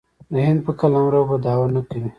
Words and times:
د 0.31 0.33
هند 0.47 0.59
په 0.65 0.71
قلمرو 0.79 1.21
به 1.29 1.35
دعوه 1.45 1.67
نه 1.75 1.81
کوي. 1.89 2.09